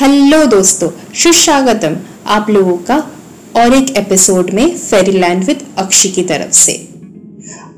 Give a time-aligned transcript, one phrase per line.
[0.00, 1.96] Hello दोस्तों, सुस्वागतम
[2.26, 2.96] आप लोगों का
[3.56, 6.72] और एक एपिसोड में फेरीलैंड विद अक्षी की तरफ़ से।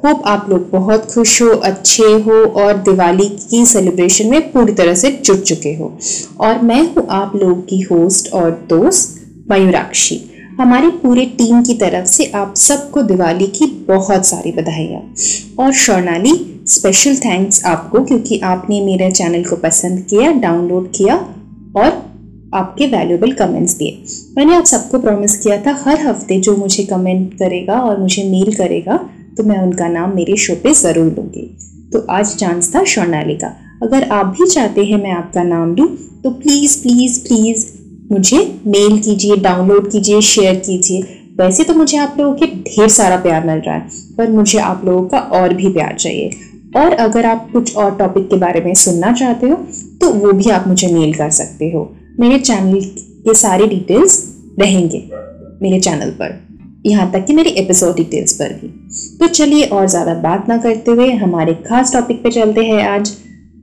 [0.04, 4.94] होप आप लोग बहुत खुश हो, अच्छे हो और दिवाली की सेलिब्रेशन में पूरी तरह
[4.94, 5.98] से जुट चुके हो।
[6.40, 10.20] और मैं हूँ आप लोगों की होस्ट और दोस्त मयूराक्षी।
[10.60, 15.14] हमारी पूरी टीम की तरफ़ से आप सबको दिवाली की बहुत सारी बधाइयाँ।
[15.58, 21.16] और स्वर्णाली स्पेशल थैंक्स आपको, क्योंकि आपने मेरे चैनल को पसंद किया डाउनलोड किया
[21.76, 22.07] और
[22.52, 24.04] आपके वैल्यूएबल कमेंट्स दिए।
[24.36, 28.52] मैंने आप सबको प्रॉमिस किया था, हर हफ़्ते जो मुझे कमेंट करेगा और मुझे मेल
[28.54, 28.96] करेगा
[29.36, 31.42] तो मैं उनका नाम मेरे शो पे ज़रूर लूँगी।
[31.92, 35.86] तो आज चांस था स्वर्णाली का। अगर आप भी चाहते हैं मैं आपका नाम लूँ
[36.22, 37.66] तो प्लीज़ प्लीज़ प्लीज़
[38.12, 41.00] मुझे मेल कीजिए डाउनलोड कीजिए शेयर कीजिए।
[41.38, 44.82] वैसे तो मुझे आप लोगों के ढेर सारा प्यार मिल रहा है, पर मुझे आप
[44.84, 46.30] लोगों का और भी प्यार चाहिए।
[46.76, 49.56] और अगर आप कुछ और टॉपिक के बारे में सुनना चाहते हो
[50.00, 51.84] तो वो भी आप मुझे मेल कर सकते हो।
[52.18, 52.80] मेरे चैनल
[53.24, 54.14] के सारे डिटेल्स
[54.58, 54.98] रहेंगे
[55.62, 56.32] मेरे चैनल पर।
[56.86, 58.68] यहाँ तक कि मेरी एपिसोड डिटेल्स पर भी।
[59.18, 63.16] तो चलिए और ज़्यादा बात ना करते हुए हमारे खास टॉपिक पे चलते हैं आज।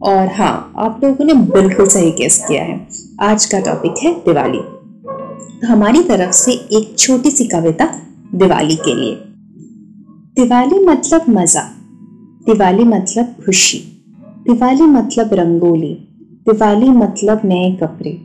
[0.03, 2.79] और हाँ आप लोगों ने बिल्कुल सही गेस किया है।
[3.21, 4.59] आज का टॉपिक है दिवाली।
[5.67, 7.85] हमारी तरफ़ से एक छोटी सी कविता
[8.35, 9.15] दिवाली के लिए।
[10.35, 11.61] दिवाली मतलब मज़ा।
[12.45, 13.77] दिवाली मतलब खुशी।
[14.47, 15.93] दिवाली मतलब रंगोली।
[16.47, 18.17] दिवाली मतलब नए कपड़े।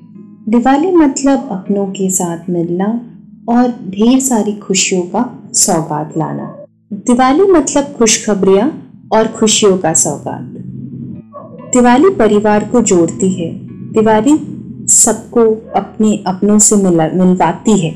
[0.48, 3.00] दिवाली मतलब अपनों के साथ मिलना
[3.48, 10.42] और ढेर सारी खुशियों का सौगात लाना। दिवाली मतलब खुशखबरियाँ और खुशियों का सौगात।
[11.72, 13.52] दिवाली परिवार को जोड़ती है।
[13.92, 14.38] दिवाली
[14.86, 17.94] सबको अपने अपनों से मिला, मिलवाती है।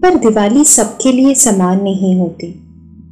[0.00, 2.46] पर दिवाली सबके लिए समान नहीं होती।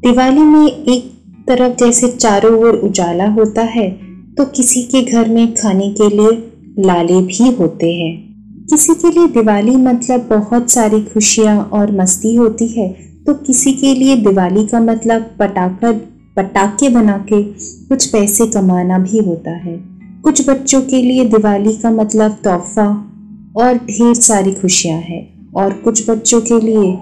[0.02, 1.12] दिवाली में एक
[1.48, 3.90] तरफ़ जैसे चारों ओर उजाला होता है
[4.34, 8.25] तो किसी के घर में खाने के लिए लाले भी होते हैं।
[8.70, 12.88] किसी के लिए दिवाली मतलब बहुत सारी खुशियाँ और मस्ती होती है
[13.26, 15.92] तो किसी के लिए दिवाली का मतलब पटाखा,
[16.36, 17.42] पटाखे बना के
[17.88, 19.84] कुछ पैसे कमाना भी होता है।
[20.22, 23.10] कुछ बच्चों के लिए दिवाली का मतलब तोहफा
[23.56, 26.98] और ढेर सारी खुशियाँ हैं। और कुछ बच्चों के लिए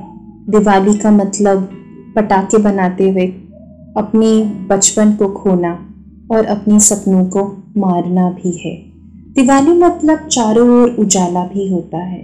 [0.51, 1.69] दिवाली का मतलब
[2.17, 3.27] पटाखे बनाते हुए
[3.97, 5.89] अपने बचपन को खोना
[6.31, 8.94] और अपने सपनों को मारना भी है।
[9.37, 12.19] दिवाली मतलब चारों ओर उजाला भी होता है।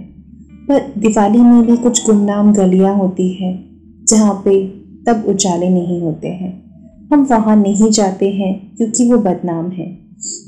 [0.67, 3.63] पर दिवाली में भी कुछ गुमनाम गलियाँ होती है,
[4.09, 4.67] जहाँ पे
[5.07, 6.71] तब उजाले नहीं होते हैं।
[7.13, 9.97] हम वहाँ नहीं जाते हैं, क्योंकि वो बदनाम है।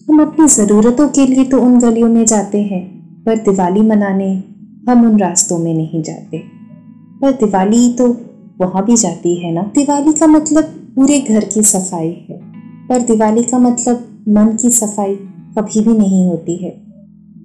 [0.09, 2.81] हम अपनी ज़रूरतों के लिए तो उन गलियों में जाते हैं,
[3.23, 4.43] पर दिवाली मनाने
[4.89, 6.37] हम उन रास्तों में नहीं जाते।
[7.21, 8.07] पर दिवाली तो
[8.61, 9.61] वहाँ भी जाती है ना?
[9.61, 10.63] दिवाली का मतलब
[10.95, 12.41] पूरे घर की सफ़ाई है।
[12.89, 15.19] पर दिवाली का मतलब मन की सफ़ाई
[15.59, 16.69] कभी भी नहीं होती है।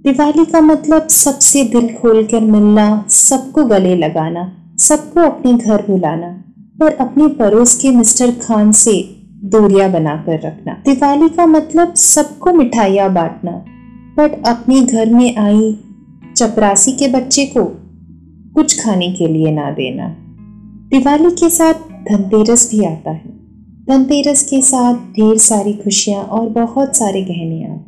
[0.04, 6.44] दिवाली का मतलब सबसे दिल खोलकर मिलना, सबको गले लगाना, सबको अपने घर बुलाना
[6.84, 13.12] और अपने पड़ोस के मिस्टर खान से दूरियाँ बनाकर रखना। दिवाली का मतलब सबको मिठाइयाँ
[13.12, 13.64] बांटना
[14.18, 15.78] बट अपने घर में आई
[16.36, 17.64] चपरासी के बच्चे को
[18.54, 20.16] कुछ खाने के लिए ना देना।
[20.88, 21.74] दिवाली के साथ
[22.08, 23.38] धनतेरस भी आता है।
[23.88, 27.87] धनतेरस के साथ ढेर सारी खुशियाँ और बहुत सारे गहने आते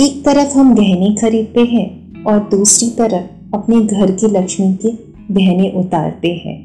[0.00, 4.90] एक तरफ़ हम गहने खरीदते हैं और दूसरी तरफ़ अपने घर की लक्ष्मी के
[5.34, 6.56] गहने उतारते हैं,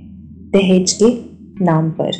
[0.51, 1.09] दहेज के
[1.65, 2.11] नाम पर।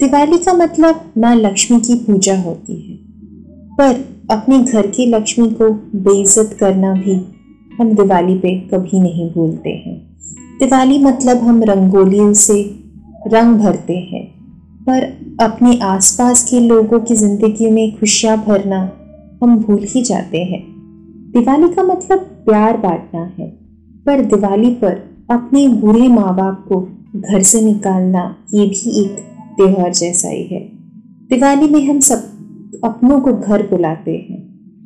[0.00, 2.96] दिवाली का मतलब माँ लक्ष्मी की पूजा होती है।
[3.76, 7.14] पर अपने घर की लक्ष्मी को बेइज्जत करना भी
[7.78, 9.96] हम दिवाली पे कभी नहीं भूलते हैं।
[10.60, 12.62] दिवाली मतलब हम रंगोलियों से
[13.26, 14.24] रंग भरते हैं,
[14.80, 15.02] पर
[15.40, 18.90] अपने आसपास के लोगों की ज़िंदगी में खुशियाँ भरना
[19.42, 20.62] हम भूल ही जाते हैं।
[21.32, 23.48] दिवाली का मतलब प्यार बांटना है,
[24.06, 24.96] पर दिवाली पर
[25.30, 26.80] अपने बुरे माँ बाप को
[27.16, 29.18] घर से निकालना ये भी एक
[29.56, 30.60] त्योहार जैसा ही है।
[31.30, 34.40] दिवाली में हम सब अपनों को घर बुलाते हैं,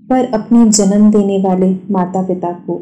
[0.09, 2.79] पर अपने जन्म देने वाले माता पिता को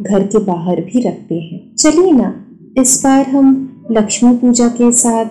[0.00, 2.34] घर के बाहर भी रखते हैं। चलिए ना,
[2.78, 5.24] इस बार हम लक्ष्मी पूजा के साथ,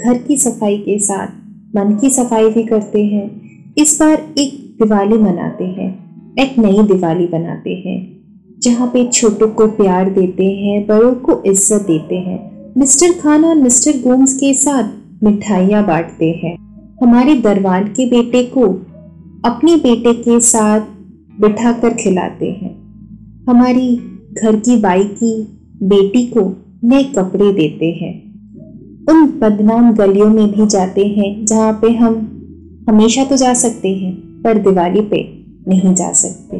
[0.00, 1.28] घर की सफ़ाई के साथ,
[1.76, 5.88] मन की सफ़ाई भी करते हैं। इस बार एक दिवाली मनाते हैं,
[6.38, 7.98] एक नई दिवाली बनाते हैं,
[8.62, 12.38] जहाँ पे छोटों को प्यार देते हैं, बड़ों को इज़्ज़त देते हैं।
[12.78, 16.56] मिस्टर खान और मिस्टर गोम्स के साथ मिठाइयाँ बांटते हैं।
[17.02, 18.66] हमारे दरबार के बेटे को
[19.44, 20.80] अपने बेटे के साथ
[21.40, 22.74] बिठा कर खिलाते हैं।
[23.48, 23.96] हमारी
[24.42, 25.32] घर की बाई की
[25.82, 26.48] बेटी को
[26.84, 28.14] नए कपड़े देते हैं।
[29.10, 32.14] उन बदनाम गलियों में भी जाते हैं, जहाँ पे हम
[32.88, 36.56] हमेशा तो जा सकते हैं। पर दिवाली पे नहीं जा सकते।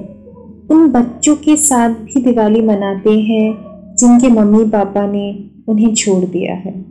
[0.74, 3.58] उन बच्चों के साथ भी दिवाली मनाते हैं,
[3.98, 6.84] जिनके मम्मी पापा ने उन्हें छोड़ दिया है।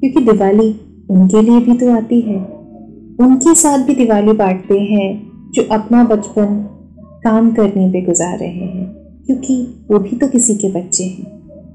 [0.00, 2.36] क्योंकि दिवाली उनके लिए भी तो आती है।
[3.20, 6.68] उनके साथ भी दिवाली बांटते हैं, जो अपना बचपन
[7.24, 8.84] काम करने पे गुजार रहे हैं।
[9.26, 11.34] क्योंकि वो भी तो किसी के बच्चे हैं।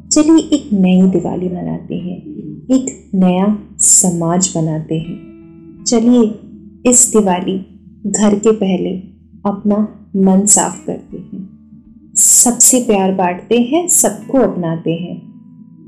[0.09, 2.17] चलिए एक नई दिवाली मनाते हैं,
[2.71, 5.19] एक नया समाज बनाते हैं।
[5.87, 6.39] चलिए
[6.89, 7.68] इस दिवाली
[8.07, 8.97] घर के पहले
[9.45, 11.49] अपना मन साफ़ करते हैं।
[12.15, 15.21] सबसे प्यार बांटते हैं, सबको अपनाते हैं।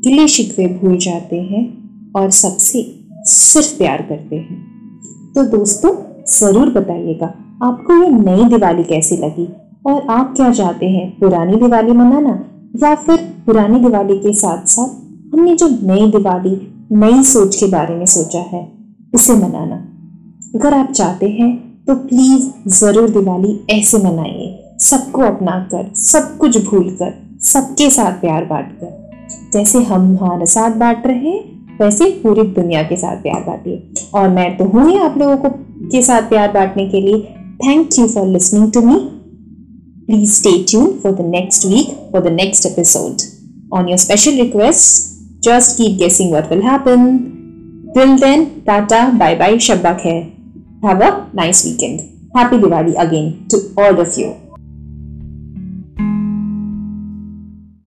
[0.04, 4.62] गिले शिकवे भूल जाते हैं और सबसे सिर्फ़ प्यार करते हैं।
[5.36, 7.26] तो दोस्तों, ज़रूर बताइएगा,
[7.64, 9.50] आपको ये नई दिवाली कैसी लगी?
[9.86, 12.44] और आप क्या चाहते हैं, पुरानी दिवाली मनाना?
[12.84, 14.90] या फिर पुरानी दिवाली के साथ साथ
[15.34, 18.72] हमने जो नई दिवाली, नई सोच के बारे में सोचा है,
[19.14, 19.76] उसे मनाना?
[20.56, 26.58] अगर आप चाहते हैं तो प्लीज़ ज़रूर दिवाली ऐसे मनाइए। सबको अपना कर सब कुछ
[26.66, 27.14] भूल कर
[27.44, 32.84] सबके साथ प्यार बांट कर जैसे हम हमारे साथ बांट रहे हैं वैसे पूरी दुनिया
[32.84, 35.50] के साथ प्यार बांटिए। और मैं तो हूँ ही आप लोगों को
[35.90, 37.22] के साथ प्यार बांटने के लिए।
[37.66, 38.96] Thank you for listening to me
[40.08, 43.22] please stay tune for the next week for the next episode
[43.80, 45.10] on your special request
[45.44, 47.10] just keep guessing what will happen.
[47.96, 50.41] Till then, Tata, bye bye, Shabba Khair.
[50.84, 52.30] Have a nice weekend.
[52.36, 54.51] Happy Diwali again to all of you.